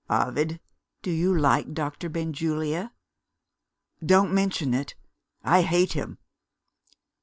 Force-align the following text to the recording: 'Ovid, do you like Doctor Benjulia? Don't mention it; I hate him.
'Ovid, 0.09 0.59
do 1.03 1.11
you 1.11 1.31
like 1.37 1.75
Doctor 1.75 2.09
Benjulia? 2.09 2.91
Don't 4.03 4.33
mention 4.33 4.73
it; 4.73 4.95
I 5.43 5.61
hate 5.61 5.93
him. 5.93 6.17